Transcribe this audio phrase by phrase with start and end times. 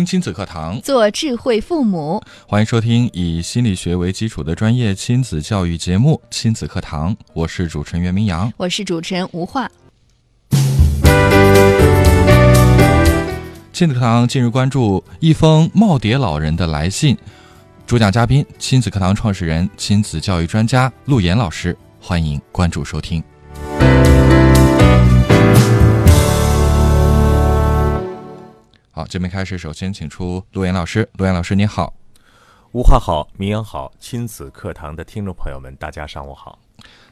[0.00, 2.22] 听亲子课堂，做智慧父母。
[2.46, 9.70] 欢迎收听以心理学为基础的专业亲子教育节目《亲子课堂》，我是主持人袁明阳，我是主持人吴化。
[13.74, 17.14] 亲子课堂近日关注一封耄耋老人的来信，
[17.86, 23.22] 主讲嘉宾亲子课堂创始人、亲子教育专家陆岩老师，欢迎关注收听。
[28.92, 31.08] 好，这边开始，首先请出陆岩老师。
[31.16, 31.94] 陆岩老师，你好。
[32.72, 36.58] 吴话好，明阳好，亲子课堂的听众朋友们，大家上午好。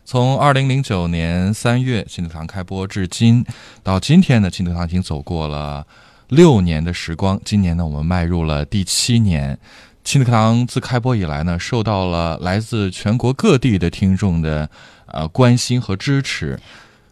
[0.04, 3.44] 从二零零九年三月亲子课堂开播至今，
[3.84, 5.86] 到今天呢，亲子课堂已经走过了
[6.26, 7.40] 六年的时光。
[7.44, 9.56] 今年呢，我们迈入了第七年。
[10.02, 14.68] 亲子课堂自开播以来呢，受到了来自全国各地的听众的
[15.06, 16.58] 呃关心和支持。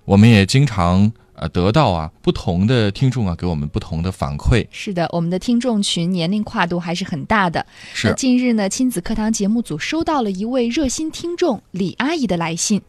[0.04, 1.12] 我们也经常。
[1.38, 4.66] 呃，得到啊，不同的听众啊，给我们不同的反馈。
[4.70, 7.64] 是的，我们的听众群年龄跨度还是很大的。
[7.92, 8.14] 是。
[8.14, 12.80] 近日呢，亲子课堂节目组收到了一位热心听众李阿姨的来信。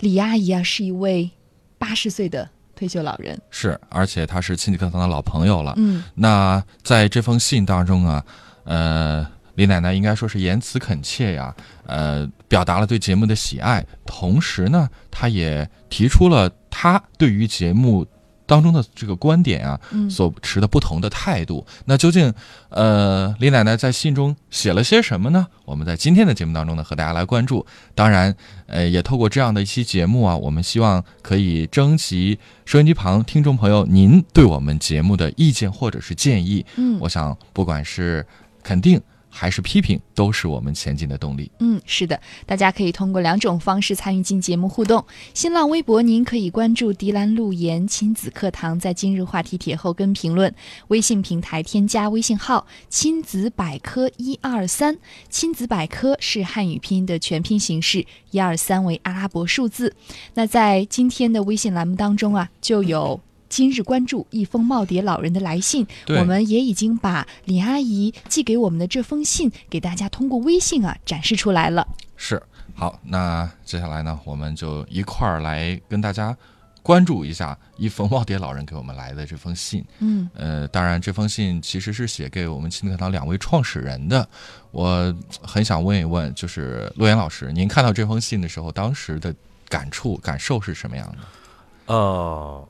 [0.00, 1.30] 李阿姨啊，是一位
[1.76, 3.38] 八十岁的退休老人。
[3.50, 5.74] 是，而且她是亲子课堂的老朋友了。
[5.76, 6.02] 嗯。
[6.14, 8.24] 那在这封信当中啊，
[8.64, 11.54] 呃，李奶奶应该说是言辞恳切呀，
[11.86, 16.50] 呃，表达了对节目的喜爱，同时呢，她也提出了。
[16.72, 18.04] 他对于节目
[18.46, 22.32] 当中的这个观点啊，所持的不同的态度，那究竟
[22.70, 25.46] 呃李奶奶在信中写了些什么呢？
[25.64, 27.64] 我们在今天的节目当中呢，和大家来关注。
[27.94, 28.34] 当然，
[28.66, 36.64] 呃，也透过这样的一期节目啊，我们希望可以征集收音机旁听众朋友您对我们节目的意见或者是建议。
[36.76, 38.26] 嗯，我想不管是
[38.62, 39.00] 肯定。
[39.34, 41.50] 还是批评，都是我们前进的动力。
[41.60, 45.02] 嗯，是的，大家可以通过两种方式参与进节目互动。
[45.32, 50.54] 新浪微博，您可以关注“迪兰路言亲子课堂”，在今日话题帖后跟评论。
[50.88, 54.98] 微信平台添加微信号“亲子百科一二三”，
[55.30, 59.96] 亲子百科是汉语拼音的全拼形式，一二三为阿拉伯数字。
[60.34, 63.18] 那在今天的微信栏目当中啊，就有。
[63.52, 71.86] 今日关注一封耄耋老人的来信，我们也已经把李阿姨寄给我们的这封信给大家通过微信啊展示出来了。
[72.16, 72.42] 是，
[72.74, 76.34] 好，那接下来呢，我们就一块儿来跟大家
[76.82, 79.84] 关注一下一封耄耋老人给我们来的这封信。
[79.98, 84.26] 嗯，呃，当然这封信其实是写给我们亲子课堂两位创始人的。
[84.70, 89.34] 我很想问一问，就是陆岩老师，您看到这封信的时候，当时的
[89.68, 91.94] 感触感受是什么样的？
[91.94, 92.66] 呃。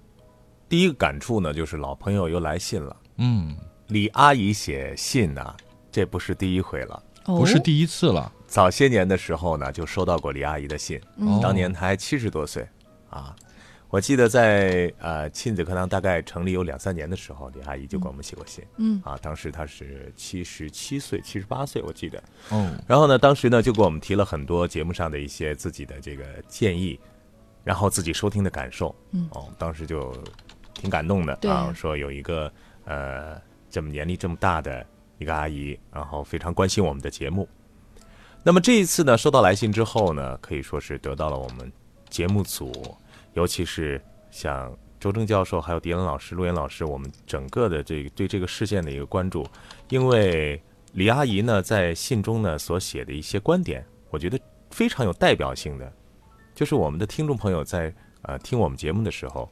[0.72, 2.96] 第一个感触呢，就是老朋友又来信了。
[3.18, 3.54] 嗯，
[3.88, 5.54] 李阿姨写信呢，
[5.90, 8.32] 这不是第一回了，不是第一次了。
[8.46, 10.98] 早些年的时候呢，就收到过李阿姨的信。
[11.18, 12.66] 嗯，当年她还七十多岁
[13.10, 13.36] 啊。
[13.90, 18.64] 我记得在呃亲子课堂大概成立有两三年的时候，李阿姨就给我们写过信。
[18.78, 22.24] 嗯，啊，当时她是七十七岁、七十八岁，我记得。
[22.50, 26.98] 嗯，然后呢，当时呢就给我们提了很多节目上的一些自己的这个建议，
[27.62, 28.94] 然后自己收听的感受。
[29.10, 30.10] 嗯，哦，当时就。
[30.74, 31.72] 挺感动的啊！
[31.74, 32.52] 说有一个
[32.84, 33.40] 呃
[33.70, 34.84] 这么年龄这么大的
[35.18, 37.48] 一个阿姨，然后非常关心我们的节目。
[38.42, 41.70] 那么这一次呢，收到来信之后呢，可以说是得到了我们
[42.10, 42.72] 节目组，
[43.34, 49.46] 尤其是像周正教授、还有迪恩老师、陆岩老师，我们整个的这个对这个事件的一个关注。
[49.88, 50.60] 因为
[50.92, 54.40] 李阿姨呢在信中呢所写的一些观点，我觉得
[54.70, 55.92] 非常有代表性的，
[56.54, 59.48] 就是我们的听众朋友在呃听我们节目的时候。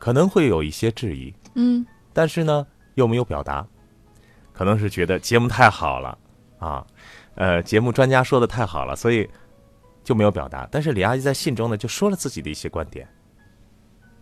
[0.00, 3.64] 可能会有一些质疑，嗯，但是呢，又没有表达，
[4.52, 6.18] 可能是觉得节目太好了
[6.58, 6.84] 啊，
[7.34, 9.28] 呃，节目专家说的太好了，所以
[10.02, 10.66] 就没有表达。
[10.72, 13.06] 但是李阿姨在信中呢，就说了自己的一些观点，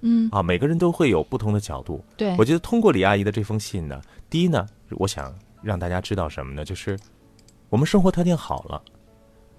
[0.00, 2.04] 嗯，啊，每个人都会有不同的角度。
[2.16, 5.32] 对，我觉得通过李阿姨的这封信呢，第一呢，我想
[5.62, 6.64] 让大家知道什么呢？
[6.64, 6.98] 就是
[7.68, 8.82] 我们生活条件好了。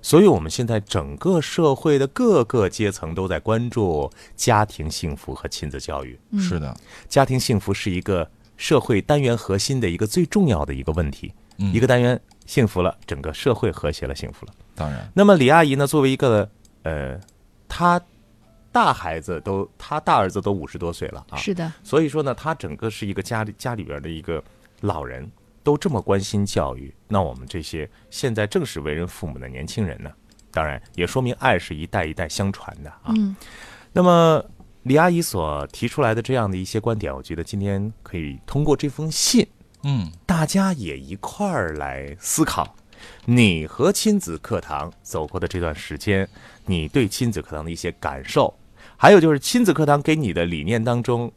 [0.01, 6.17] 所以，我们现在整个社会的各个阶层都在关注家庭幸福和亲子教育。
[6.39, 6.75] 是的，
[7.07, 11.33] 家庭幸福是一个社会单元核心的一个最重要的一个问题。
[11.57, 14.53] 一个单元幸福了，整个社会和谐了，幸福了。
[14.73, 16.49] 当然，那么李阿姨呢，作为一个
[16.83, 17.19] 呃，
[17.67, 18.01] 她
[18.71, 21.35] 大孩子都，她大儿子都五十多岁了啊。
[21.35, 21.69] 是的。
[21.83, 24.41] 所以说呢，她整个是一个家里家里边的一个
[24.79, 25.29] 老人。
[25.63, 30.11] 都这么关心教育，那我们这些现在正是为人父母的年轻人呢？
[30.51, 33.13] 当然，也说明爱是一代一代相传的啊。
[33.15, 33.35] 嗯，
[33.93, 34.43] 那么
[34.83, 39.45] 李阿姨所提出来的这样的一些观点，我觉得今天可以通过这封信，
[39.83, 42.75] 嗯，大家也一块儿来思考，
[43.25, 46.27] 你和亲子课堂走过的这段时间，
[46.65, 48.51] 你对亲子课堂的一些感受，
[48.97, 51.31] 还有就是亲子课堂给你的理念当中，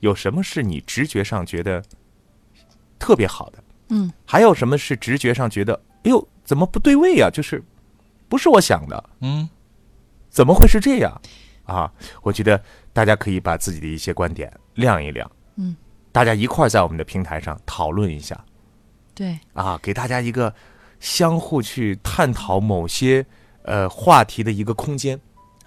[0.00, 1.80] 有什么是你直觉上觉得
[2.98, 3.58] 特别好的？
[3.90, 5.74] 嗯，还有什么是直觉上觉得，
[6.04, 7.30] 哎呦，怎么不对位呀？
[7.32, 7.62] 就是
[8.28, 9.48] 不是我想的，嗯，
[10.28, 11.20] 怎么会是这样？
[11.64, 11.90] 啊，
[12.22, 12.62] 我觉得
[12.92, 15.76] 大家可以把自己的一些观点亮一亮，嗯，
[16.12, 18.38] 大家一块儿在我们的平台上讨论一下，
[19.14, 20.54] 对，啊，给大家一个
[21.00, 23.24] 相互去探讨某些
[23.62, 25.18] 呃话题的一个空间。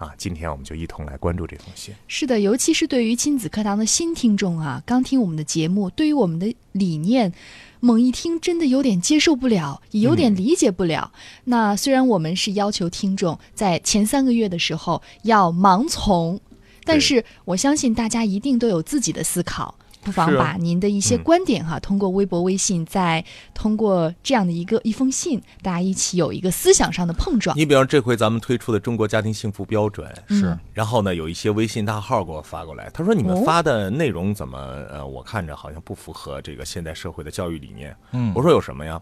[0.02, 1.94] 啊，今天我们就一同来关注这封信。
[2.08, 7.32] 是的，尤其是对于亲子课堂的新听众啊，刚听我们的节目，对于我们的理念，
[7.80, 11.12] 猛一听真的有点接受不了，也有点理解不了。
[11.44, 16.40] 那虽然我们是要求听众在前三个月的时候要盲从，
[16.84, 19.76] 但是我相信大家一定都有自己的思考。
[20.02, 27.58] 不妨把您的一些嗯观点哈，通过微博、微信，再通过这样的一个一封信，大家一起有一个思想上的碰撞。
[27.58, 34.58] 你比方这回咱们推出的中国家庭幸福标准，是嗯，然后呢，有一些微信大号给我发过来，他说你们哦发的内容怎么
[34.90, 37.96] 呃，我看着好像不符合这个现代社会的教育理念。
[38.12, 39.00] 嗯我说有什么呀？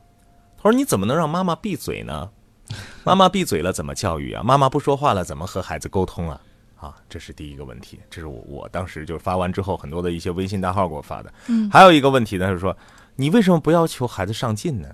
[0.58, 2.30] 他说你怎么能让妈妈闭嘴呢？
[3.04, 4.44] 妈妈闭嘴了怎么教育啊？
[4.44, 6.40] 妈妈不说话了怎么和孩子沟通啊？
[6.80, 11.34] 啊，这是第一个问题，这是我我当时就是发完之后，很多的一些微信大号给我发的。
[11.48, 12.76] 嗯还有一个问题呢，就是说
[13.16, 14.88] 你为什么不要求孩子上进呢？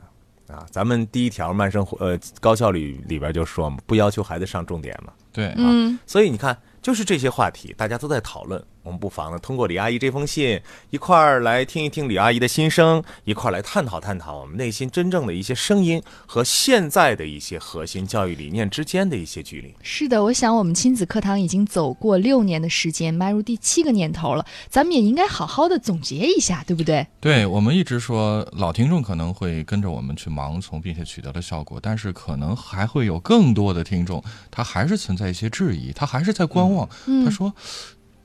[0.48, 5.12] 啊，咱们第一条慢生活呃高效率里边就说嘛，不要求孩子上重点嘛。
[5.32, 8.64] 对，嗯，所以你看，就是这些话题，大家都在讨论。
[8.86, 10.62] 我们不妨呢，通过李阿姨这封信，
[10.92, 19.74] 一块儿来听一听李阿姨的心声，一块儿来探讨探讨我们内心真正的一些声音和现在的一些核心教育理念之间的一些距离。
[19.82, 27.08] 是的，我想我们亲子课堂已经走过六年的时间，迈入第七个年头了，咱们也应该好好的总结一下，对不对？
[27.20, 36.88] 对我们一直说，老听众可能会跟着我们去盲从，并且取得了效果，但是可能还会有更多的听众，他还是存在一些质疑，他还是在观望。
[37.08, 37.52] 嗯他说：“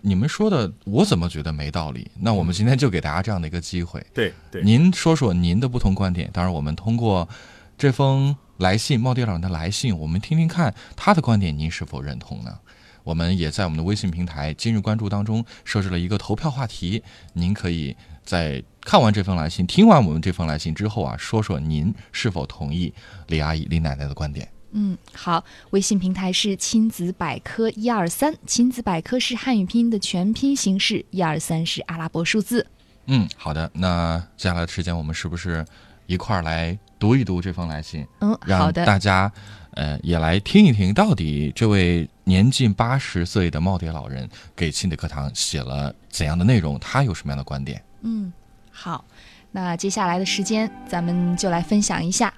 [0.03, 6.31] 你们说的，我怎么觉得没道理？”那我们今天就给大家这样的一个机会，对对您说说您的不同观点。
[6.33, 7.29] 当然，我们通过
[7.77, 12.59] 这封来信，茂迪老人的来信，我们听听看他的观点，您是否认同呢？
[13.03, 17.03] 我们也在我们的微信平台“今日关注”当中设置了一个投票话题，
[17.33, 22.93] 您可以在看完这封来信、听完我们这封来信之后啊，说说您是否同意
[23.29, 24.47] 李阿姨、李奶奶的观点。
[24.73, 32.67] 嗯，好，微信平台是亲子百科一二三，亲子百科是汉语拼音的全拼形式，一二三是阿拉伯数字。
[33.07, 35.65] 嗯，好的，那接下来的时间我们是不是
[36.07, 38.07] 一块儿来读一读这封来信？
[38.21, 39.33] 嗯，好的，大家
[39.73, 47.83] 呃也来听一听，到底这位年近八十岁的耄耋老人给亲子课堂写了怎样的内容，他有什么样的观点？
[48.03, 48.33] 嗯，
[48.71, 49.05] 好，
[49.51, 52.33] 那接下来的时间咱们就来分享一下。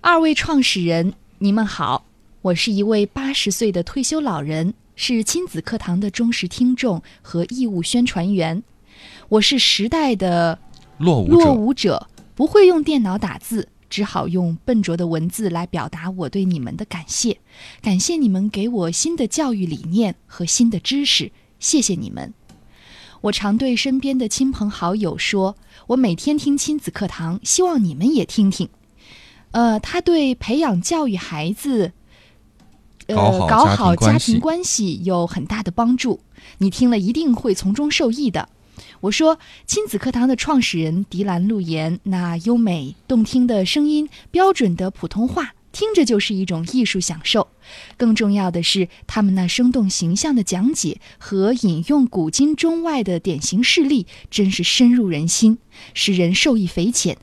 [0.00, 2.04] 二位创始人，你们好，
[2.42, 8.62] 我是一位八十岁的退休老人，是亲子课堂的忠实听众和义务宣传员。
[9.30, 10.58] 我是时代的
[10.98, 17.38] 落伍落，伍者，不会用电脑打字，只好用笨拙的文字来表达我对你们的感谢。
[17.80, 22.34] 感谢你们给我新的教育理念和新的知识，谢谢你们。
[23.22, 25.56] 我常对身边的亲朋好友说，
[25.86, 28.68] 我每天听亲子课堂，希望你们也听听。
[29.52, 31.92] 呃，他对培养教育孩子，
[33.06, 36.20] 呃，搞好搞家庭好家关系庭关系有很大的帮助。
[36.58, 38.48] 你听了一定会从中受益的。
[39.00, 47.48] 我说，亲子课堂的创始人迪兰路言，那优美动听的声音，标准的普通话，听着就是一种艺术享受。
[47.96, 55.58] 更重要的是，他们那生动形象的讲解和引用古今中外的典型事例，真是深入人心，
[55.92, 57.18] 使人受益匪浅，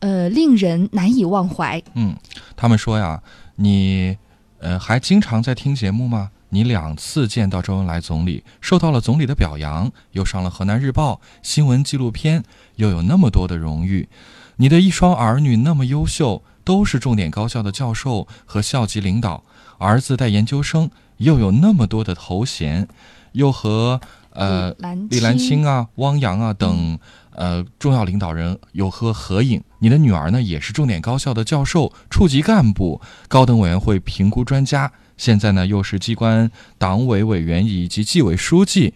[0.00, 1.82] 呃，令人难以忘怀。
[1.94, 2.14] 嗯，
[2.56, 3.22] 他们说呀，
[3.56, 4.16] 你
[4.58, 6.30] 呃还经常在听节目吗？
[6.50, 12.44] 你两次见到周恩来总理，受到了总理的表扬，又上了河南日报新闻纪录片，
[12.76, 14.08] 又有那么多的荣誉。
[14.56, 19.42] 你的一双儿女那么优秀，都是重点高校的教授和校级领导，
[19.78, 20.88] 儿子带研究生，
[21.18, 22.86] 又有那么多的头衔，
[23.32, 24.00] 又和
[24.30, 26.98] 呃李兰李兰清啊、汪洋啊等
[27.36, 29.62] 呃重要领导人有和合影。
[29.78, 38.92] 你的女儿呢，也是重点高校的教授、处级干部、高等委员会评估专家，现在呢又是机关党委委员以及纪委书记。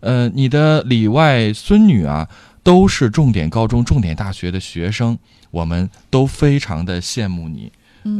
[0.00, 2.28] 呃，你的里外孙女啊，
[2.64, 5.16] 都是重点高中、重点大学的学生，
[5.52, 7.70] 我们都非常的羡慕你。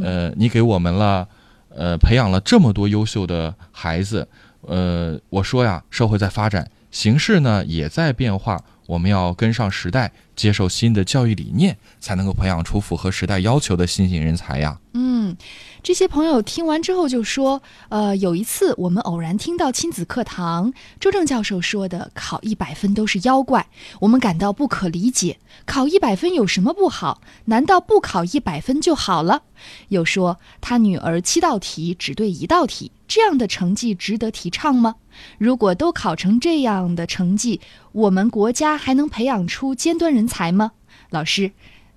[0.01, 1.27] 呃，你给我们了，
[1.71, 4.29] 呃，培养了这么多优秀的孩子。
[4.61, 14.79] 呃，我说呀，社会在发展，形势呢也在变化，我们要跟上时代，接受新的教育理念，才能够培养出符合时代要求的新型人才呀。
[14.95, 15.12] 嗯。
[15.23, 15.37] 嗯
[15.85, 23.69] 这些朋友听完之后就说：“呃，有一次我们偶然听到亲子课堂周正教授说的‘考一百分都是妖怪’，
[24.01, 25.39] 我们感到不可理解。
[25.65, 27.21] 考一百分有什么不好？
[27.45, 29.43] 难道不考一百分就好了？
[29.89, 34.97] 又说他女儿七道题只对一道题，这样的成绩值得提倡吗？
[35.39, 37.61] 如果都考成这样的成绩，
[37.93, 40.73] 我们国家还能培养出尖端人才吗？
[41.11, 41.53] 老师，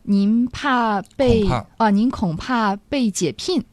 [0.06, 1.46] 您怕被
[1.78, 1.90] 啊？
[1.90, 3.64] 您恐怕被解聘。”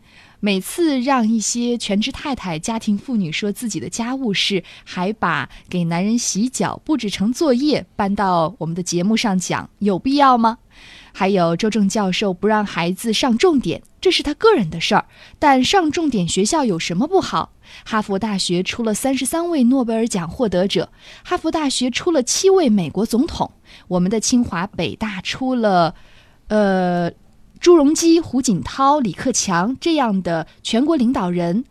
[0.45, 10.59] 每次让一些全职太太、家庭妇女说自己的家务事，还把给男人洗脚布置成作业搬到我们的节目上讲，有必要吗？
[11.13, 15.05] 还有周正教授不让孩子上重点，这是他个人的事儿，
[15.39, 17.53] 但上重点学校有什么不好？
[17.85, 20.91] 哈佛大学出了三十三位诺贝尔奖获得者，
[21.23, 23.53] 哈佛大学出了七位美国总统，
[23.87, 25.95] 我们的清华、北大出了，
[26.49, 27.13] 呃。
[27.61, 31.65] 朱镕基、胡锦涛、李克强这样的全国领导人，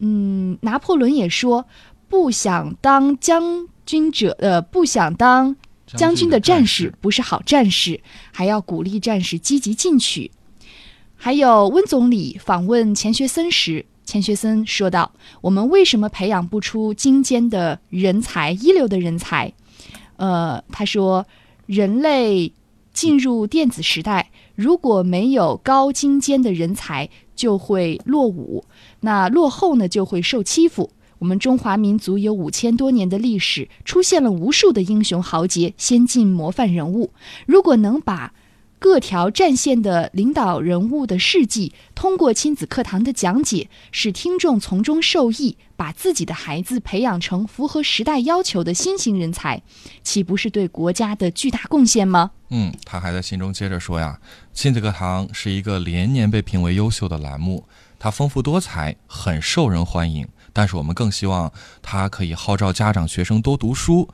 [0.00, 1.64] 嗯，拿破仑也说，
[2.08, 5.54] 不想当将军者，呃，不想当
[5.86, 8.00] 将军的战士不是好战士，
[8.32, 10.32] 还要鼓励战士积极进取。
[11.14, 19.52] 还有温总理访问钱学森时，钱学森说道：“我们为什么培养不出精尖的人才、一流的人才？”
[20.18, 21.24] 呃，他说，
[21.66, 22.52] 人类
[22.98, 24.28] 进入电子时代。
[24.56, 28.64] 如果没有高精尖的人才，就会落伍；
[28.98, 30.90] 那落后呢，就会受欺负。
[31.20, 37.12] 我们中华民族有五千多年的历史，出现了无数的英雄豪杰、先进模范人物。
[37.46, 38.34] 如果能把
[38.78, 49.62] 各条战线的领导人物的事迹，通过亲子课堂的讲解，使听众从中受益，把自己的孩子培养成符合时代要求的新型人才，
[50.02, 52.30] 岂不是对国家的巨大贡献吗？
[52.50, 54.18] 嗯，他还在信中接着说呀
[54.54, 57.66] ：“亲子课堂是一个连年被评为优秀的栏目，
[57.98, 60.26] 它丰富多彩，很受人欢迎。
[60.52, 64.08] 但是我们更希望它可以号召家长、学生多读书。”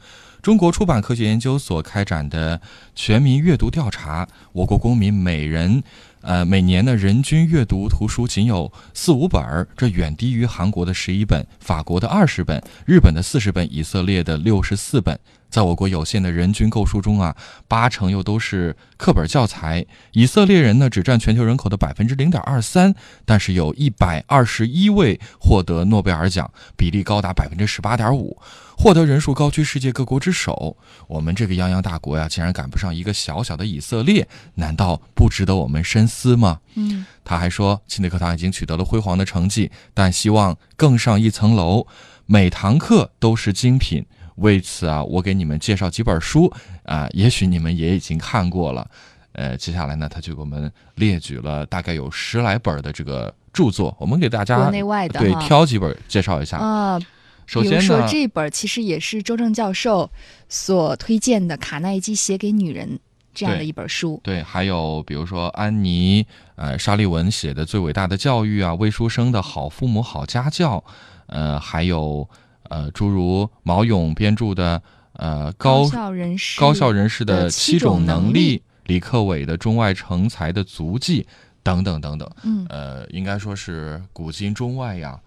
[0.45, 2.61] 中国出版科学研究所开展的
[2.95, 5.83] 全民阅读调查，我国公民每人，
[6.21, 15.19] 呃，每年的人均阅读图书仅有四五本儿，这远低于韩国的十一本、法国的二十本、日本的四十本、以色列的六十四本。
[15.51, 17.37] 在我国有限的人均购书中啊，
[17.69, 19.87] 八成又都是课本教材。
[20.13, 28.37] 以色列人呢，只占全球人口的百分之零点二三，但是有一百二十一位获得诺贝尔奖，比例高达百分之十八点五，
[28.77, 30.77] 获得人数高居世界各国之首。
[31.07, 36.59] 我们这个泱泱大国呀，竟然赶不上一个小小的以色列，难道不值得我们深思吗？
[36.75, 41.87] 嗯，他还说，亲子课堂已经取得了辉煌的成绩，但希望更上一层楼，
[42.27, 44.05] 每堂课都是精品。
[44.37, 48.89] 为此啊，我给你们介绍几本书啊，也许你们也已经看过了。
[49.33, 57.01] 呃，接下来呢，他就给我们列举了大概有十来本的这个著作，我们给大家国内外的对挑几本介绍一下啊。
[57.47, 60.09] 首先说这本其实也是周正教授
[60.49, 62.89] 所推荐的《卡耐基写给女人》
[63.35, 64.21] 这样的一本书。
[64.23, 66.25] 对，还有比如说安妮
[66.55, 70.83] 呃沙利文写的《最伟大的教育》啊，魏书生的好父母好家教，
[71.27, 72.29] 呃，还有。
[72.71, 81.27] 呃，诸如毛勇编著的呃高校人士高校人士的七种能力，李克伟的中外成才的足迹
[81.63, 82.31] 等等等等。
[82.43, 85.21] 嗯，呃，应该说是古今中外呀，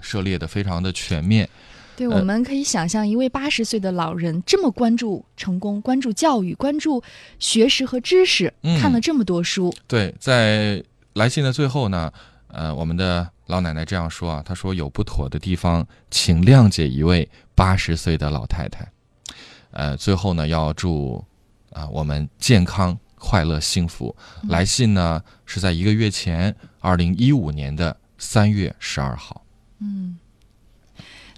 [0.00, 1.48] 涉猎的非常的全面。
[1.96, 7.02] 对，我们可以想象一位八十岁的老人这么关注成功、关注教育、关注
[7.38, 9.74] 学识和知识，看了这么多书。
[9.86, 10.82] 对，在
[11.14, 12.12] 来信的最后呢，
[12.48, 13.28] 呃，我们的。
[13.52, 18.90] 老奶奶这样说啊，她说有不妥的地方，请谅解一位八十岁的老太太。
[19.72, 21.22] 呃，最后呢，要祝
[21.70, 24.16] 啊我们健康、快乐、幸福。
[24.48, 29.44] 来信呢是在一个月前，二零一五年的三月十二号。
[29.80, 30.16] 嗯，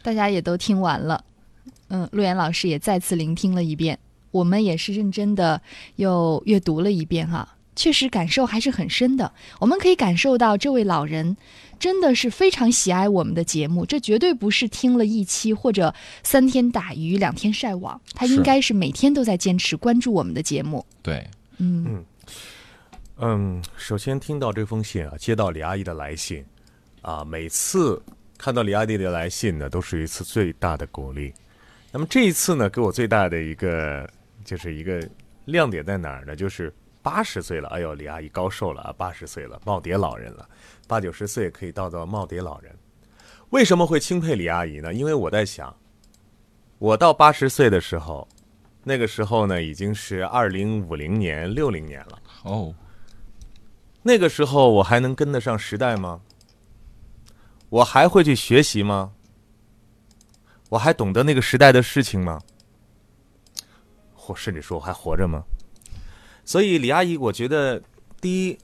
[0.01, 1.25] 大家也都听完了。
[1.89, 3.99] 嗯，陆岩老师也再次聆听了一遍，
[4.31, 5.61] 我们也是认真的
[5.97, 7.57] 又阅读了一遍哈。
[7.77, 9.33] 确实感受还是很深的。
[9.61, 11.37] 我们可以感受到这位老人
[11.79, 20.85] 真的是非常喜爱我们的节目，这绝对不是听了一期或者三天打鱼两天晒网，他应该是每天都在坚持关注我们的节目。
[21.03, 21.29] 对，
[21.59, 22.05] 嗯嗯
[23.19, 23.63] 嗯。
[23.77, 26.45] 首先听到这封信啊，接到李阿姨的来信
[27.03, 28.01] 啊，每次
[28.39, 31.33] 看到李阿姨的来信呢，都是一次最大的鼓励。
[31.93, 34.09] 那么这一次呢，给我最大的一个
[34.45, 35.07] 就是一个
[35.45, 36.35] 亮点在哪儿呢？
[36.35, 36.73] 就是
[37.05, 40.49] 八十岁了，哎呦，李阿姨高寿了啊，八十岁了，耄耋老人了，
[40.89, 42.75] 八九十岁可以到到耄耋老人。
[43.51, 44.95] 为什么会钦佩李阿姨呢？
[44.95, 45.77] 因为我在想，
[46.79, 48.27] 我到八十岁的时候，
[48.83, 52.19] 那个时候呢已经是二零五零年、六零年了。
[52.45, 52.75] 哦，
[54.03, 56.23] 那个时候我还能跟得上时代吗？
[57.69, 59.13] 我还会去学习吗？
[60.71, 62.41] 我还懂得那个时代的事情吗？
[64.15, 65.45] 或甚至说我还活着吗？
[66.45, 67.83] 所以李阿姨，我觉得
[68.21, 68.59] 第一，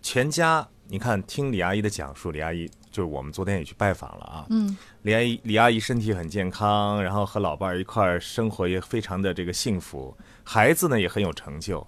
[0.00, 4.46] 全家你看听李阿姨的讲述，李阿姨就是我们昨天也去拜访了啊。
[4.50, 11.86] 嗯，李阿姨李阿姨身体很健康，然后和老伴儿一块儿生活也非常的这个幸福，孩子呢也很有成就，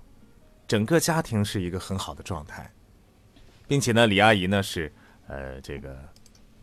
[0.68, 2.70] 整个家庭是一个很好的状态，
[3.66, 4.92] 并且呢，李阿姨呢是
[5.26, 5.98] 呃这个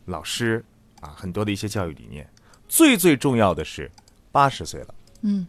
[0.05, 0.63] 老师
[0.99, 2.27] 啊，很多的一些教育理念。
[2.67, 3.91] 最最重要的是，
[4.31, 5.45] 八十岁了，嗯，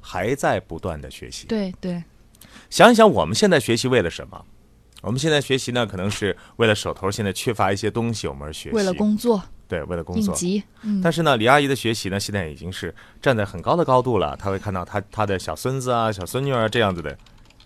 [0.00, 1.46] 还在不断的学习。
[1.46, 2.04] 对对，
[2.70, 4.44] 想一想，我们现在学习为了什么？
[5.02, 8.74] 我们现在学习呢，可能是为了手头现在缺乏一些东西，我们而学习。
[8.74, 10.34] 为了工作，对，为了工作。
[11.02, 14.36] 但是呢，李阿姨的学习呢，现在已经是站在很高的高度了。
[14.36, 17.16] 她会看到她她的小孙子啊、小孙女儿这样子的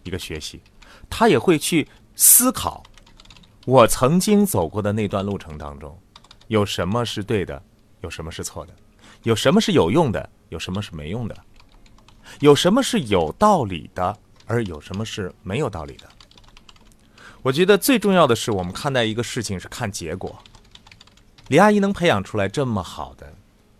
[0.02, 0.60] 一个学习，
[1.08, 2.82] 她也会去思考，
[3.64, 5.98] 我曾经走过的那段路程当中，
[6.48, 7.62] 有什么是对的，
[8.02, 8.74] 有什么是错的，
[9.22, 11.36] 有什么是有用的，有什么是没用的，
[12.40, 14.14] 有什么是有道理的，
[14.50, 16.09] 而有什么是没有道理的。
[17.40, 20.37] 我觉得最重要的是，我们看待一个事情是看结果。
[21.47, 23.33] 李阿姨能培养出来这么好的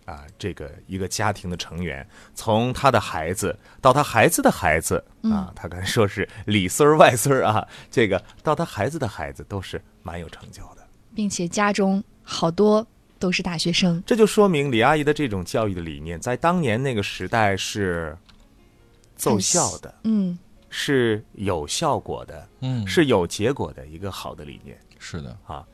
[0.05, 12.85] 啊，这个一个家庭的成员，从她的孩子到她孩子的孩子啊，她刚才说是里孙儿外孙儿啊，这个到她孩子的孩子都是蛮有成就的，并且家中好多
[13.19, 14.01] 都是大学生。
[14.07, 18.17] 这就说明李阿姨的这种教育的理念，在当年那个时代是
[19.15, 20.37] 奏效的，嗯，
[20.73, 24.75] 是有效果的，嗯，是有结果的一个好的理念。
[24.97, 25.67] 是的啊，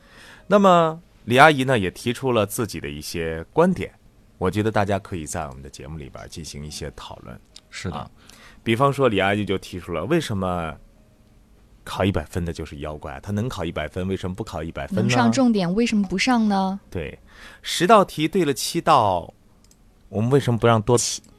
[0.46, 3.92] 那么李阿姨呢，也提出了自己的一些观点，
[4.38, 7.38] 我觉得大家可以在我们的节目里边进行一些讨论。
[7.70, 8.10] 是的啊，
[8.62, 10.74] 比方说，李阿姨就提出了，为什么
[11.84, 13.20] 考一百分的就是妖怪？
[13.20, 15.02] 他能考一百分，为什么不考一百分呢？
[15.02, 16.80] 能上重点为什么不上呢？
[16.90, 17.18] 对，
[17.62, 19.32] 十道题对了七道，
[20.08, 20.98] 我们为什么不让多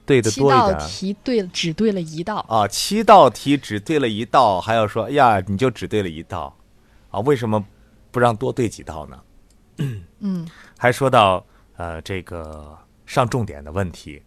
[0.10, 0.88] 对的多一七道？
[0.88, 2.46] 题对了，只对了一道。
[2.50, 6.58] 啊，七道题只对了一道，还要说，哎呀，你就只对了一道，
[7.12, 7.64] 啊，为什么
[8.10, 9.24] 不让多对几道呢？
[10.20, 11.46] 嗯，还说到
[11.78, 14.22] 呃这个上重点的问题，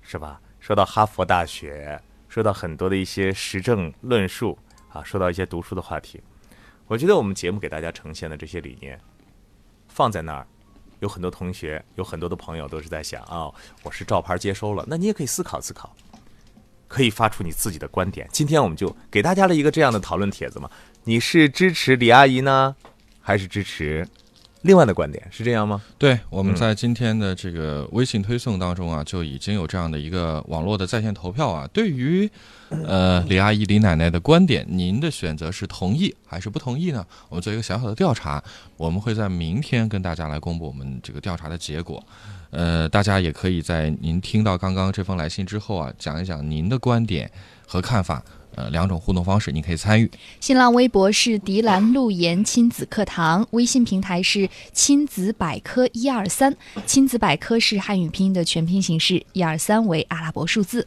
[0.00, 0.40] 是吧？
[0.60, 4.56] 说到哈佛大学，说到很多的一些时政论述
[4.92, 6.22] 啊，说到一些读书的话题，
[6.86, 8.98] 我觉得我们节目给大家呈现的这些理念，
[9.88, 10.46] 放在那儿，
[11.00, 13.50] 有很多同学，有很多的朋友都是在想啊、
[13.82, 15.94] 我是照牌接收了，那你也可以思考思考，
[16.88, 18.28] 可以发出你自己的观点。
[18.32, 20.70] 今天我们就给大家了一个这样的讨论帖子嘛，
[21.04, 22.74] 你是支持李阿姨呢，
[23.20, 24.06] 还是支持
[24.64, 25.22] 另外的观点？
[25.30, 25.82] 是这样吗？
[25.98, 31.68] 对，我们嗯在今天的这个微信推送当中啊，就已经有这样的一个网络的在线投票啊。
[31.70, 32.28] 对于
[32.70, 37.06] 呃李阿姨、李奶奶的观点，您的选择是同意还是不同意呢？
[37.28, 38.42] 我们做一个小小的调查，
[38.78, 42.02] 我们会在明天跟大家来公布我们这个调查的结果。
[42.50, 47.30] 呃，大家也可以在您听到刚刚这封来信之后啊，讲一讲您的观点
[47.66, 48.22] 和看法。
[48.56, 50.10] 呃，两种互动方式，您可以参与。
[50.40, 56.56] 新浪微博是迪兰路言亲子课堂，微信平台是亲子百科一二三。
[56.86, 60.86] 亲子百科是汉语拼音的全拼形式，一二三为阿拉伯数字。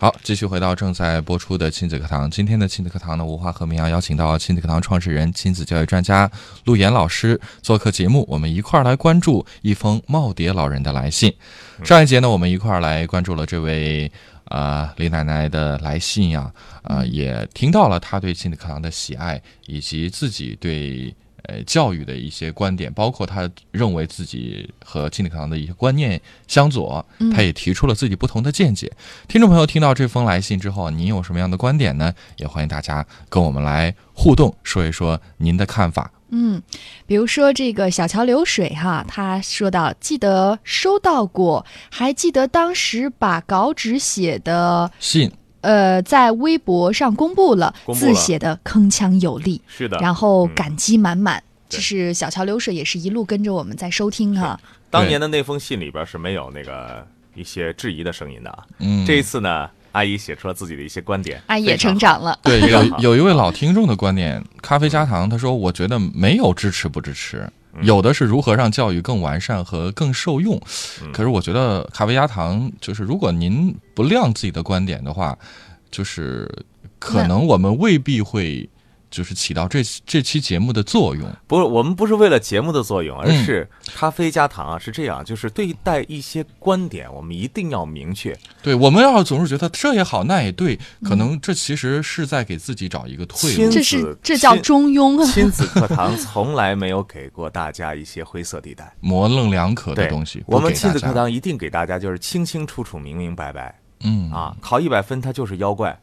[0.00, 2.30] 好，继续回到正在播出的亲子课堂。
[2.30, 6.30] 今天的亲子课堂呢，吴华和明阳邀请到亲子课堂创始人、亲子教育专家
[6.66, 11.34] 陆岩老师做客节目，我们一块儿来关注一封耄耋老人的来信。
[11.82, 14.08] 上一节呢，我们一块儿来关注了这位
[14.44, 16.48] 呃李奶奶的来信呀、
[16.84, 21.12] 呃，也听到了她对亲子课堂的喜爱，以及自己对。
[21.44, 28.92] 呃，教育的一些观点，包括他认为自己和金立课堂的一些观念相左，嗯他也提出了自己不同的见解。
[29.28, 32.12] 听众朋友听到这封来信之后，您有什么样的观点呢？
[32.36, 36.10] 也欢迎大家跟我们来互动，说一说您的看法。
[36.30, 36.60] 嗯，
[37.06, 49.98] 比如说这个小桥流水哈，他说到记得收到过，还记得当时把稿纸写的信，呃在微博上公布了，布了字写的铿锵有力，是的。
[49.98, 51.42] 然后嗯感激满满。
[51.68, 54.58] 对这是小桥流水，也是一路跟着我们在收听哈。
[54.88, 58.64] 当年的那封信里边是没有那个一些质疑的声音的啊。
[58.78, 62.38] 嗯，这一次呢，阿姨写出了自己的一些观点，阿姨也成长了。
[62.42, 67.46] 对有有一位老听众的观点，咖啡加糖，他说：“我觉得没有支持不支持，
[67.82, 70.60] 有的是如何让教育更完善和更受用。
[71.02, 75.36] 嗯可是我觉得咖啡加糖就是，如果您不亮自己的观点的话，
[75.90, 76.48] 就是
[76.98, 78.68] 可能我们未必会
[79.10, 81.28] 就是起到这这期节目的作用。
[81.46, 88.36] 不是，我们不是为了节目的作用，而嗯是咖啡加糖啊，是这样，就是对待一些观点，我们一定要明确。
[88.62, 93.70] 对，我们要总是觉得这也好，那也对，可能这其实是在给自己找一个退路。
[93.70, 95.32] 这是这叫中庸啊。
[95.32, 98.92] 亲子课堂从来没有给过大家一些灰色地带。
[99.00, 104.56] 模棱两可的东西，我们亲子课堂一定给大家就是清清楚楚、明明白白嗯啊！
[104.60, 105.98] 考一百分，他就是妖怪，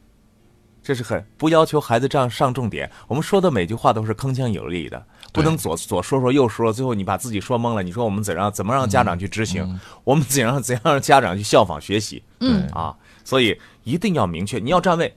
[0.86, 2.89] 这是很不要求孩子这样上重点。
[3.08, 7.82] 我们说的每句话都是铿锵有力的，不能左左说说右说说，最后你把自己说懵了。
[7.82, 9.80] 你说我们怎样怎么让家长去执行？
[10.04, 12.21] 我们怎样怎样让家长去效仿学习？
[12.39, 15.12] 嗯啊，所以一定要明确，你要站位。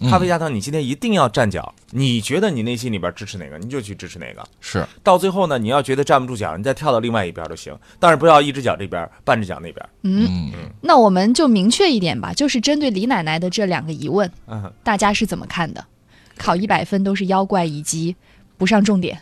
[0.00, 1.74] 嗯咖啡加糖，你今天一定要站脚。
[1.92, 4.46] 你觉得你内心里边支持哪个，你就去支持哪个。
[4.60, 9.88] 是到最后呢，你要觉得站不住脚，你再跳到另外一边都行，但是不要一只脚这边，半只脚那边。
[10.02, 15.84] 嗯，那我们就明确一点吧，就是针对李奶奶的这两个疑问，嗯，大家是怎么看的？
[16.36, 18.14] 考一百分都是妖怪以及
[18.58, 19.18] 不上重点。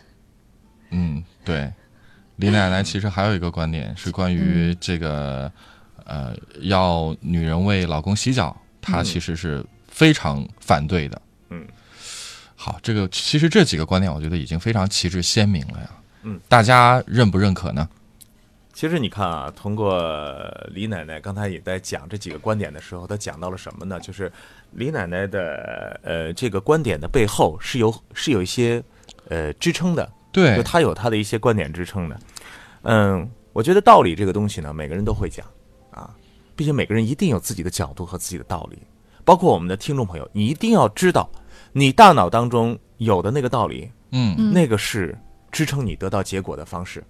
[0.89, 1.71] 嗯，对，
[2.35, 5.49] 李奶奶其实还有一个观点是关于这个，
[6.03, 11.21] 呃，要女人为老公洗脚，她其实是非常反对的。
[11.51, 11.65] 嗯，
[12.53, 15.89] 好，这个其实这几个观点，我觉得已经非常旗帜鲜明了呀。
[16.23, 17.87] 嗯，大家认不认可呢？
[18.73, 19.97] 其实你看啊，通过
[20.71, 23.97] 李奶奶刚才也在讲这几个观点的时候，她讲到了什么呢？
[24.01, 24.29] 就是
[24.71, 28.83] 李奶奶的呃这个观点的背后是有是有一些
[29.29, 32.19] 呃支撑的，对就，她有她的一些观点支撑的。
[32.81, 35.47] 嗯，我觉得道理这个东西呢，每个人都会讲
[35.91, 36.13] 啊，
[36.53, 38.77] 并且每个人一定有自己的角度和自己的道理。
[39.25, 41.29] 包括我们的听众朋友，你一定要知道，
[41.73, 44.35] 你大脑当中有的那个道理，嗯。
[44.37, 44.53] 嗯。
[44.53, 45.17] 那个是
[45.51, 47.03] 支撑你得到结果的方式，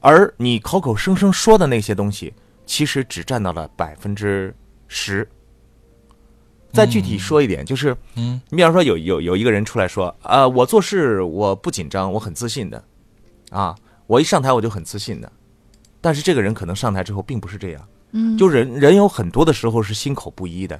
[0.00, 2.32] 而你口口声声说的那些东西，
[2.64, 4.52] 其实只占到了百分之
[4.88, 5.28] 十。
[6.72, 12.84] 再具体说一点，就是，嗯，你比方说有有有一个人出来说，啊、我做事我不紧张，我很自信的，
[13.50, 13.74] 啊，
[14.06, 15.32] 我一上台我就很自信的，
[16.02, 20.78] 但是这个人可能上台之后并不是这样，嗯，就人人有很多的时候是心口不一的，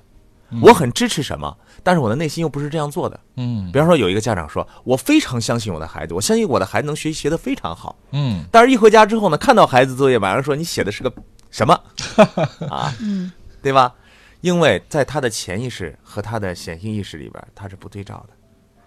[0.62, 3.18] 我很支持什么，但是我的内心又不是这样做的。
[3.36, 7.96] 嗯比方说，有一个家长说：“我非常相信我的孩子，我相信我的孩子能学习学得非常好。
[8.12, 11.12] 嗯，但是，一回家之后呢，看到孩子作业，马上说你写的是个
[11.50, 11.74] 什么
[12.70, 12.94] 啊？
[13.00, 13.30] 嗯，
[13.62, 13.92] 对吧？
[14.40, 18.34] 因为在他的潜意识和他的显性意识里边，他是不对照的。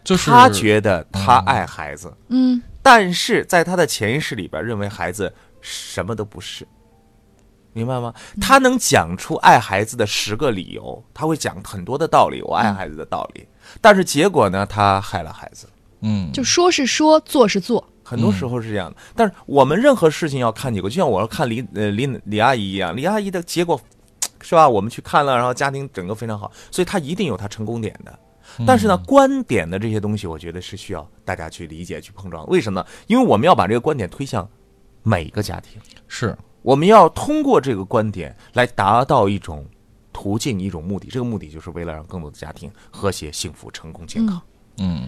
[0.04, 6.66] 就是他觉得他爱孩子，嗯但是在他的潜意识里边，认为孩子什么都不是。
[7.74, 8.14] 明白吗？
[8.42, 13.48] 他能讲出爱孩子的十个理由，他会讲很多的道理，我爱孩子的道理。
[13.80, 15.68] 但是结果呢，他害了孩子。
[16.02, 17.86] 嗯，就说是说，做是做。
[18.04, 18.98] 很多时候是这样的。
[19.16, 23.80] 但是我们任何事情要看结果，就像我要看李呃李李阿姨一样，李阿姨的结果
[24.42, 24.68] 是吧？
[24.68, 28.20] 我们去看了，然后家庭整个非常好，所以她一定有她成功点的。
[28.66, 32.48] 但是呢，观点的这些东西，我觉得是需要大家去理解、去碰撞。
[32.48, 32.88] 为什么呢？
[33.06, 34.50] 因为我们要把这个观点推向
[35.04, 39.66] 每一个家庭，是我们要通过这个观点来达到一种
[40.12, 41.08] 途径、一种目的。
[41.10, 44.42] 这个目的就是为了让更多的家庭和谐、幸福、成功、健康。
[44.78, 45.08] 嗯，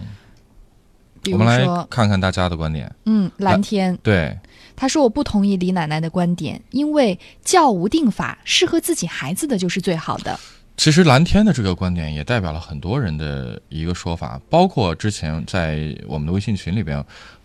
[1.30, 2.94] 我们来，看看大家的观点。
[3.04, 4.38] 嗯，蓝天对，
[4.74, 10.38] 他说我不同意李奶奶的观点，因为教无定法，适合自己孩子的就是最好的。
[10.74, 16.96] 其实蓝天的这个观点也代表了很多人的一个说法，包括之前在我们的微信群里边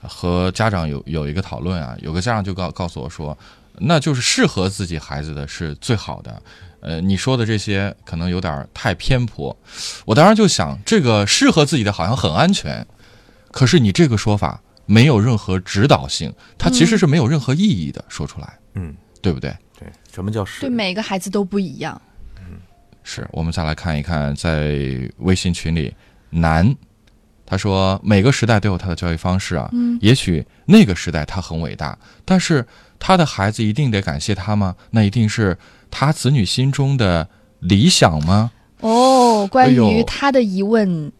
[0.02, 3.38] 呃和家长有有一个讨论啊，有个家长就告告诉我说，
[3.80, 6.42] 那就是适合自己孩子的是最好的。
[6.80, 9.56] 呃，你说的这些可能有点太偏颇，
[10.06, 12.86] 我当时就想，这个适合自己的好像很安全，
[13.52, 19.54] 可是你这个说法没有任何指导性，它其实是没有任何意义的，说出来，嗯，对不对？
[19.78, 20.62] 对，什么叫适？
[20.62, 22.00] 对每个孩子都不一样。
[22.40, 22.60] 嗯
[23.04, 24.78] 是我们再来看一看，在
[25.18, 25.94] 微信群里，
[26.30, 26.74] 男
[27.46, 32.66] 他说每个时代都有他的教育方式啊，嗯也许那个时代他很伟大，但是
[33.00, 34.76] 他的孩子一定得感谢他吗？
[34.92, 35.58] 那一定是
[35.90, 37.28] 他子女心中的
[37.60, 38.52] 理想吗？
[38.82, 41.12] 哦，关于他的疑问，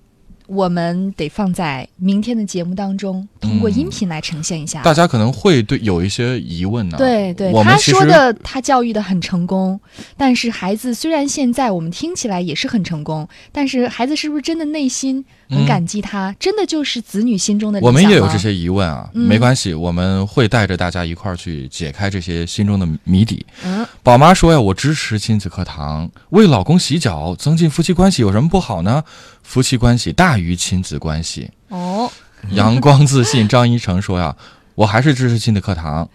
[0.48, 4.82] 我们得放在明天的节目当中，通过嗯音频来呈现一下。
[4.82, 6.98] 大家可能会对有一些疑问呢。
[6.98, 9.80] 对对，他说的他教育的很成功，
[10.16, 16.36] 但是孩子虽然现在我们听起来也是很成功，但是孩子是不是真的内心很感激他？
[16.40, 23.46] 真的就是子女心中的理我们也有这些疑问啊，嗯没关系，我们会带着大家一块儿去解开这些心中的谜底。
[23.66, 29.04] 嗯，宝妈说呀，我支持亲子课堂，为老公洗脚，增进夫妻关系有什么不好呢？
[29.48, 31.50] 夫妻关系大于亲子关系。
[31.70, 32.12] 哦，
[32.52, 34.36] 阳光自信张一成说呀，
[34.76, 36.08] 我还是支持亲子课堂。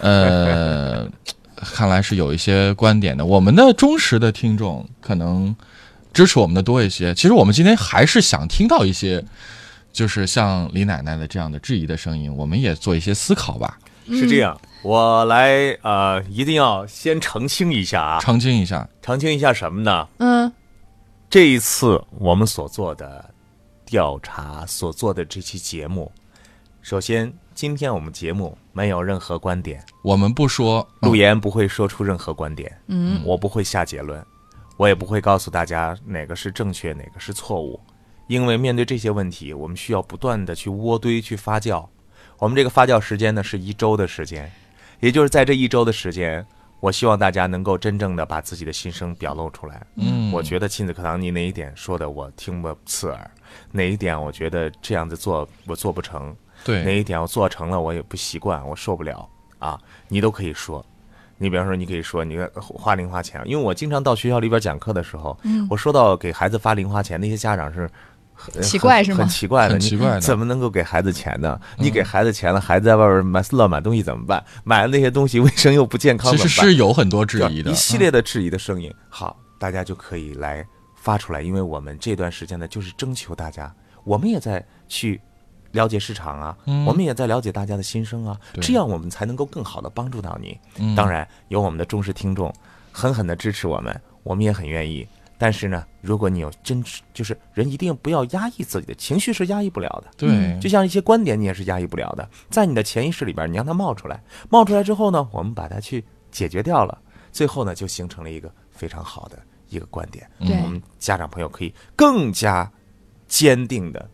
[0.00, 1.04] 呃，
[1.58, 3.26] 看来是有一些观点的。
[3.26, 5.54] 我们的忠实的听众可能
[6.12, 7.12] 支持我们的多一些。
[7.12, 9.22] 其实我们今天还是想听到一些，
[9.92, 13.76] 就是像李奶奶的这样的质疑的声音，我们也做一些思考吧。
[14.08, 20.06] 是这样，我来呃，一定要先澄清一下啊，澄清一下，澄清一下什么呢？
[20.18, 20.50] 嗯，
[21.30, 23.32] 这一次我们所做的
[23.84, 26.10] 调查，所做的这期节目，
[26.82, 34.20] 首先，今天我们节目没有任何观点，我们不说，陆岩不会说出任何观点，嗯，我不会下结论，
[34.76, 37.78] 我也不会告诉大家哪个是正确，哪个是错误，
[38.26, 41.86] 因为面对这些问题，我们需要不断的去窝堆去发酵。
[42.38, 44.50] 我们这个发酵时间呢是一周的时间，
[44.98, 46.44] 也就是在这一周的时间，
[46.80, 49.86] 我希望大家能够真正的把自己的心声表露出来。
[49.96, 53.30] 嗯，我觉得亲子课堂你哪一点说的我听不刺耳，
[53.70, 60.84] 哪一点我觉得这样子做我做不成，对哪，一点我做成了我也不习惯，我受不了啊，你都可以说。
[61.42, 67.88] 你比方说，你可以说你花零花钱，因为我经常到学校里边讲课的时候，嗯我说到给孩子发零花钱，那些家长是很
[68.62, 71.60] 奇怪是吗很奇怪的，很奇怪怎么能够给孩子钱呢？
[71.78, 74.42] 你给孩子钱了，孩子在外边买乱买东西怎么办？
[74.64, 76.66] 买了那些东西卫生又不健康其怎么办？
[76.66, 78.92] 实是有很多质疑的，一系列的质疑的声音。
[79.08, 83.72] 好，大家就可以来发出来，因为我们这段时间呢，就是征求大家，
[84.04, 85.20] 我们也在去
[85.72, 90.58] 了解市场啊，嗯我们也在了解大家的心声啊，这样我们才能够更好的帮助到你。
[90.78, 92.52] 嗯当然，有我们的忠实听众
[92.90, 95.06] 狠狠的支持我们，我们也很愿意。
[95.42, 100.10] 但是呢，如果你有真就是人一定不要压抑自己的情绪，是压抑不了的。
[100.18, 107.00] 对，就像一些观点，你也是压抑不了的，在你的潜意识里边，你让它冒出来，冒出来之后呢，我们把它去解决掉了，
[107.32, 109.38] 最后呢，就形成了一个非常好的
[109.70, 110.30] 一个观点。
[110.40, 112.70] 对我们家长朋友可以更加
[113.26, 114.10] 坚定的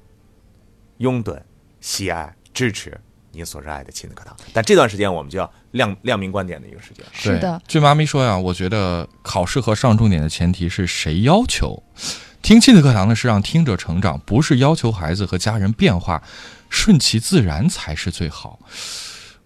[0.98, 1.36] 拥趸、
[1.80, 2.96] 喜爱、支持
[3.36, 4.34] 您所热爱的亲子课堂。
[4.52, 7.04] 但这段时间，我们就要亮亮明观点的一个时间。
[7.12, 11.82] 是的，据妈咪说呀，我觉得考试和上重点的前提是谁要求？
[12.40, 16.22] 听亲子课堂呢是让听者成长，不是要求孩子和家人变化，
[16.70, 18.58] 顺其自然才是最好。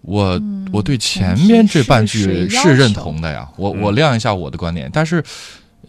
[0.03, 0.41] 我、
[0.73, 5.23] 我对前面这半句是认同的呀，我嗯我亮一下我的观点，但是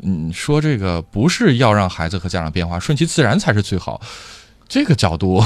[0.03, 4.01] 嗯，说这个不是要让孩子和家长变化，顺其自然才是最好，
[4.67, 5.43] 这个角度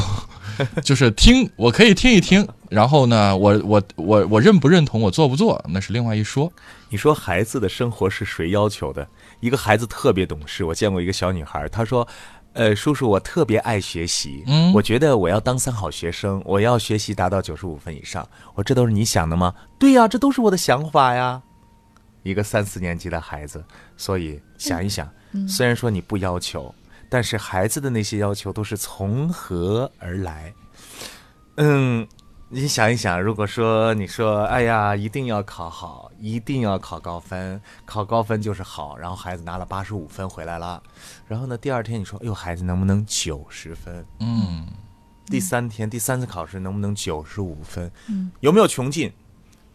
[0.83, 6.51] 就是听，我可以听一听，然后呢，我我我我认不认同，我做不做，那是另外一说。
[6.89, 9.07] 你说孩子的生活是谁要求的？
[9.39, 12.07] 一个孩子特别懂事，我见过一个小女孩，她说
[12.53, 21.41] ：“呃，叔叔，我特别爱学习，嗯我觉得我要当三好学生，我要学习达到九十五分以上。”我：“这都是你想的吗？”对呀，这都是我的想法呀。
[22.23, 23.63] 一个三四年级的孩子，
[23.97, 25.07] 所以想一想，
[25.47, 26.73] 虽然说你不要求，
[27.09, 30.53] 但是孩子的那些要求都是从何而来？
[31.55, 32.07] 嗯，
[32.49, 40.81] 你想一想，如果说你说，哎呀，一定要考好，一定要考高分，考高分就是好，然后孩子拿了八十五分回来了，
[41.27, 44.05] 然后呢，第二天你说，哎呦，孩子能不能九十分？
[44.19, 44.67] 嗯，
[45.27, 47.91] 第三天第三次考试能不能九十五分？
[48.07, 49.11] 嗯，有没有穷尽？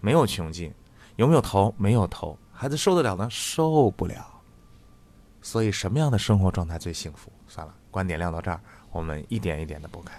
[0.01, 0.73] 没有穷尽。
[1.16, 1.75] 有没有投？
[1.77, 2.38] 没有投。
[2.51, 3.29] 孩子受得了呢？
[3.31, 4.39] 受不了。
[5.42, 7.31] 所以什么样的生活状态最幸福？
[7.48, 8.61] 算了，观点亮到这儿，
[8.92, 10.12] 我们一点一点的拨开。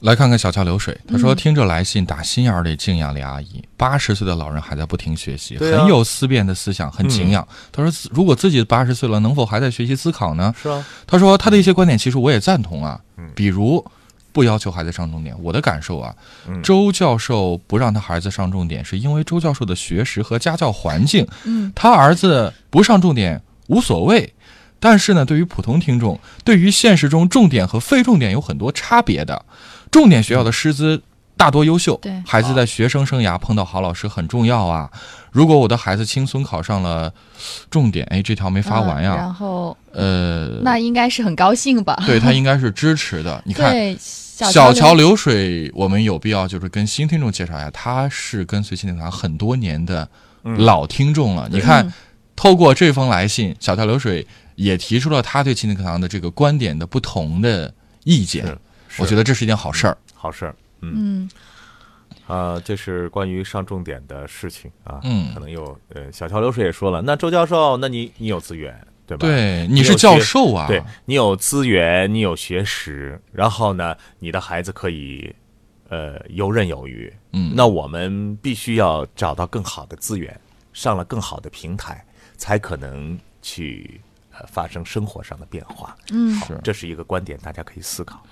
[0.00, 3.64] 来看看小桥流水，他说：“听着来信，打心眼儿里敬仰李阿姨。
[3.74, 7.46] 八十岁的老人还在不停学习，很有思辨的思想，很敬仰。
[7.72, 10.54] 他说，如果自己八十岁了，能否还在学习思考呢？
[10.60, 13.82] 是啊，他说他的一些观点其实我也赞同啊嗯，比如
[14.30, 15.34] 不要求孩子上重点。
[15.42, 16.14] 我的感受啊，
[16.48, 24.34] 嗯周教授不让他孩子上重点，是因为周教授的学识和家教环境，嗯，他儿子不上重点无所谓。
[24.80, 29.44] 但是呢，对于普通听众，对于现实中重点和非重点有很多差别的。
[29.90, 31.00] 重点学校的师资
[31.36, 34.90] 大多优秀，对孩子在学生生涯碰到好老师很重要啊。
[35.32, 37.12] 如果我的孩子轻松考上了
[37.70, 41.96] 重点，哎，这条没发完嗯呀，然后呃，那应该是很高兴吧？
[42.06, 43.42] 对他应该是支持的。
[43.46, 50.06] 你看，小小桥桥流水，我们有必要就是跟新听众介绍一下，他是跟随亲子课堂很多年的
[50.42, 51.48] 嗯老听众了。
[51.50, 51.92] 你看嗯，
[52.36, 57.72] 透过这封来信，小桥流水也提出了他对亲子课堂的这个观点的不同的
[58.04, 58.46] 意见
[58.88, 59.02] 是。
[59.02, 59.96] 我觉得这是一件好事儿。
[60.14, 60.54] 好事儿。
[60.80, 61.30] 嗯嗯
[62.26, 65.00] 啊，这是关于上重点的事情啊。
[65.02, 68.74] 嗯可能有呃，小桥流水也说了，那周教授，那你你有资源
[69.06, 69.26] 对吧？
[69.26, 75.34] 对，你是教授啊，对你有资源，你有学识，然后呢，你的孩子可以
[75.90, 77.12] 呃游刃有余。
[77.32, 80.40] 嗯，那我们必须要找到更好的资源，
[80.72, 82.02] 上了更好的平台，
[82.36, 84.00] 才可能去
[84.32, 85.96] 呃发生生活上的变化。
[86.10, 88.24] 嗯，是这是一个观点，大家可以思考。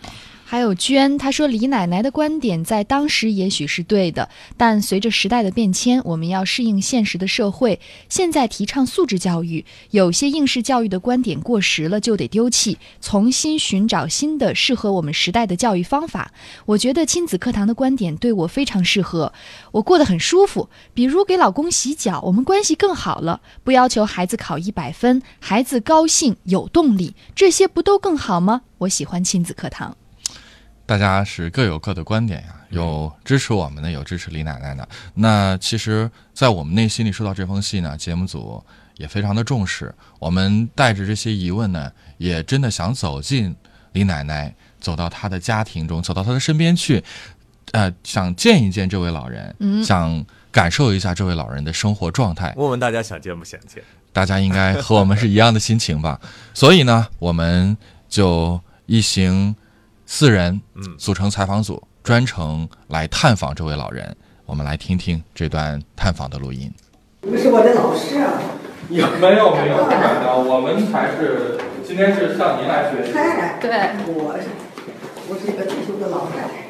[0.52, 7.80] 还有娟，她说李奶奶的观点在当时也许是对的，但随着时代的变迁，我们要适应现实的社会。
[8.10, 16.30] 现在提倡素质教育，有些应试教育的观点过时了，就得丢弃，重新寻找新的适合我们时代的教育方法。
[16.66, 19.32] 我觉得亲子课堂的观点对我非常适合，
[19.70, 20.68] 我过得很舒服。
[20.92, 23.40] 比如给老公洗脚，我们关系更好了。
[23.64, 28.60] 不要求孩子考一百分，孩子高兴有动力，这些不都更好吗？
[28.76, 29.96] 我喜欢亲子课堂。
[30.84, 34.86] 大家是各有各的观点呀，有支持我们的，有支持李奶奶的。
[35.14, 38.62] 那其实，在我们内心里收到这封信呢，节目组
[38.96, 39.94] 也非常的重视。
[40.18, 43.54] 我们带着这些疑问呢，也真的想走进
[43.92, 47.02] 李奶奶，走到她的家庭中，走到她的身边去，
[47.70, 52.52] 呃，想见一见这位老人，嗯，想感受一下这位老人的生活状态。
[52.56, 53.82] 问问大家想见不想见？
[54.12, 56.20] 大家应该和我们是一样的心情吧？
[56.52, 57.74] 所以呢，我们
[58.08, 59.54] 就一行。
[60.14, 64.14] 四人，嗯，组成采访组，专程来探访这位老人。
[64.44, 66.70] 我们来听听这段探访的录音。
[67.22, 68.34] 你们是我的老师啊？
[68.90, 73.12] 有没有没有不敢当，我们才是今天是向您来学习。
[73.58, 73.70] 对，
[74.04, 74.48] 我是
[75.30, 76.68] 我是一个退休的老太太，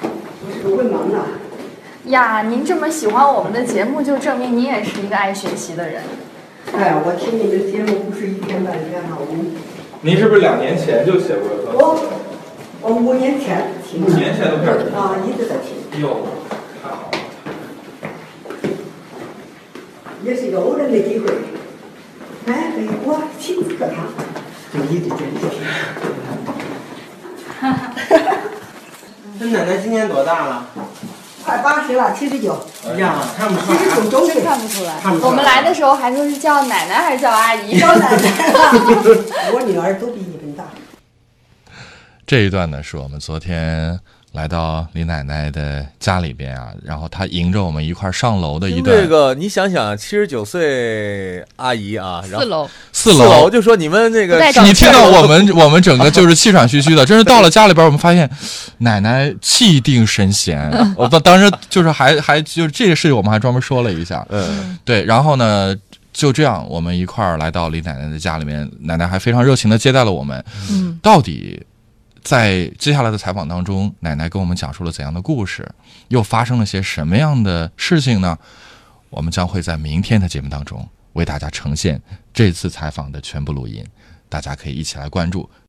[0.00, 1.26] 我是个文盲啊。
[2.06, 6.02] 呀，您这么喜欢我们的节目，就证明您也是一个爱学习的人。
[6.72, 9.79] 哎呀，我听你们的节目不是一天半天了，我。
[10.02, 11.72] 您是不是两年前就写过了？
[11.74, 12.00] 我
[12.80, 14.02] 我五年前听。
[14.02, 15.76] 五年前都开始听啊，一直在听。
[16.00, 16.26] 哟，
[16.82, 17.18] 太好了！
[20.24, 21.26] 也是一个偶然的机会。
[22.46, 24.06] 哎，对，我亲自课堂
[24.72, 25.60] 就一直坚持听。
[27.60, 28.36] 哈哈哈哈
[29.38, 30.66] 那奶奶今年多大了？
[31.50, 32.54] 快八十了，七十九。
[32.96, 33.78] 呀，看不出来。
[33.78, 35.00] 七十九周岁，看不出来。
[35.00, 35.30] 看不出来。
[35.30, 37.78] 我们来的时候还说是叫奶奶还是叫阿姨？
[37.80, 38.28] 叫奶奶。
[39.52, 40.64] 我女儿都比你们大。
[42.26, 43.98] 这一段呢，是我们昨天。
[44.32, 48.96] 来到李奶奶的家里边啊，然后她迎着我们一块上楼的一段。
[48.96, 58.30] 这个你想想，七十九岁阿姨啊，然后四楼，四楼就说你们那个，你听到我们我们整个就是气喘吁吁的，真是到了 家里边，我们发现
[58.78, 60.70] 奶奶气定神闲。
[60.96, 64.24] 我当当时就是还还就是这个事情，我们还专门说了一下。
[64.28, 65.76] 嗯，对，然后呢，
[66.12, 70.44] 就这样我们一块儿来到李奶奶的家里面，奶奶还非常热情的接待了我们。
[70.70, 71.60] 嗯，到底。
[72.22, 75.68] 在接下来的采访当中，奶奶跟我们讲述了怎样的故事，
[76.08, 78.38] 又发生了些什么样的事情呢？
[79.08, 82.00] 我们将会在明天的节目当中为大家呈现
[82.32, 83.84] 这次采访的全部录音，
[84.28, 85.50] 大家可以一起来关注。